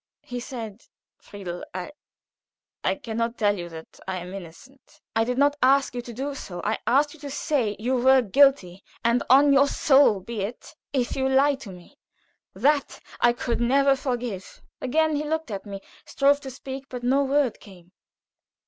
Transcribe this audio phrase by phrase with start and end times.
[0.23, 0.81] He said:
[1.19, 6.01] "Friedel, I can not tell you that I am innocent." "I did not ask you
[6.01, 6.59] to do so.
[6.63, 11.15] I asked you to say you were guilty, and on your soul be it if
[11.15, 11.99] you lie to me.
[12.55, 17.23] That I could never forgive." Again he looked at me, strove to speak, but no
[17.23, 17.91] word came.